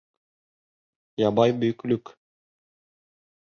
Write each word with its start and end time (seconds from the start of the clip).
Ябай 1.25 1.55
бөйөклөк 1.59 2.13